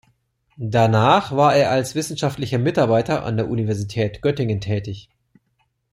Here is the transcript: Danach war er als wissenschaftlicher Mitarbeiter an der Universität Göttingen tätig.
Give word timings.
Danach 0.57 1.31
war 1.31 1.53
er 1.55 1.69
als 1.69 1.93
wissenschaftlicher 1.93 2.57
Mitarbeiter 2.57 3.23
an 3.23 3.37
der 3.37 3.49
Universität 3.51 4.23
Göttingen 4.23 4.59
tätig. 4.59 5.09